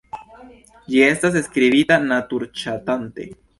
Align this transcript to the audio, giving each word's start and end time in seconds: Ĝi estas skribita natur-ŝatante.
Ĝi 0.93 1.03
estas 1.09 1.37
skribita 1.49 2.01
natur-ŝatante. 2.09 3.31